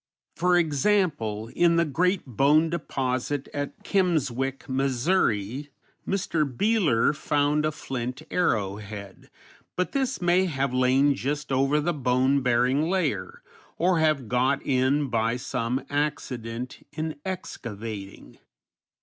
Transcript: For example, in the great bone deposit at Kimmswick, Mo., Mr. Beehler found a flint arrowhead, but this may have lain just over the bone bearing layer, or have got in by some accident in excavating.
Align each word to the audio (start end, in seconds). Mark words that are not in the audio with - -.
For 0.35 0.57
example, 0.57 1.49
in 1.55 1.75
the 1.75 1.85
great 1.85 2.25
bone 2.25 2.71
deposit 2.71 3.47
at 3.53 3.83
Kimmswick, 3.83 4.67
Mo., 4.67 4.87
Mr. 4.87 5.63
Beehler 6.07 7.15
found 7.15 7.67
a 7.67 7.71
flint 7.71 8.23
arrowhead, 8.31 9.29
but 9.75 9.91
this 9.91 10.19
may 10.19 10.45
have 10.45 10.73
lain 10.73 11.13
just 11.13 11.51
over 11.51 11.79
the 11.79 11.93
bone 11.93 12.41
bearing 12.41 12.89
layer, 12.89 13.43
or 13.77 13.99
have 13.99 14.27
got 14.27 14.65
in 14.65 15.07
by 15.09 15.37
some 15.37 15.85
accident 15.87 16.83
in 16.91 17.17
excavating. 17.23 18.39